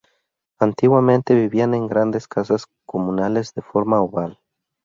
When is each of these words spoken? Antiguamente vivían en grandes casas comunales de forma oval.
Antiguamente 0.57 1.35
vivían 1.35 1.75
en 1.75 1.85
grandes 1.85 2.27
casas 2.27 2.65
comunales 2.87 3.53
de 3.53 3.61
forma 3.61 4.01
oval. 4.01 4.39